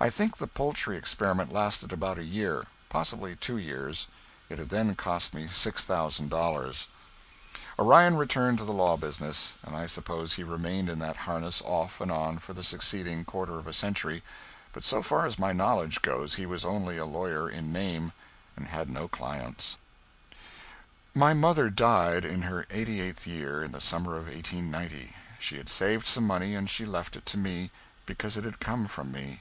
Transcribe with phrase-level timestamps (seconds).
[0.00, 4.06] I think the poultry experiment lasted about a year, possibly two years.
[4.50, 6.88] It had then cost me six thousand dollars.
[7.78, 12.02] Orion returned to the law business, and I suppose he remained in that harness off
[12.02, 14.22] and on for the succeeding quarter of a century,
[14.74, 18.12] but so far as my knowledge goes he was only a lawyer in name,
[18.56, 19.78] and had no clients.
[20.28, 20.40] [Sidenote:
[21.14, 25.16] (1890.)] My mother died, in her eighty eighth year, in the summer of 1890.
[25.38, 27.70] She had saved some money, and she left it to me,
[28.04, 29.40] because it had come from me.